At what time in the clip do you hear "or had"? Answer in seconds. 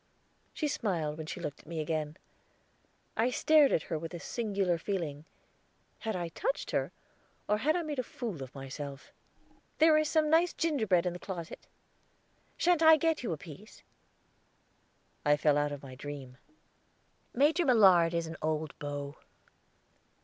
7.47-7.75